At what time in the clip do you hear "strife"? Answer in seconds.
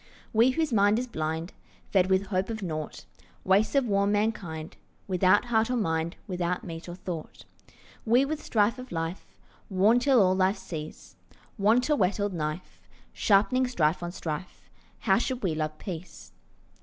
8.41-8.79, 13.67-14.01, 14.11-14.71